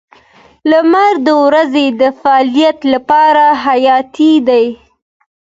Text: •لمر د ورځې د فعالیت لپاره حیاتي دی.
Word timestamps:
•لمر 0.69 1.13
د 1.27 1.27
ورځې 1.45 1.85
د 2.01 2.03
فعالیت 2.19 2.79
لپاره 2.93 3.45
حیاتي 3.65 4.33
دی. 4.47 4.65